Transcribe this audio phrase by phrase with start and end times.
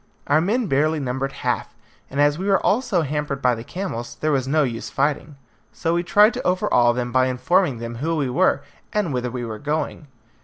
[0.25, 1.75] Our men barely numbered half,
[2.09, 5.35] and as we were also hampered by the camels, there was no use in fighting,
[5.71, 9.45] so we tried to overawe them by informing them who we were, and whither we
[9.45, 10.07] were going.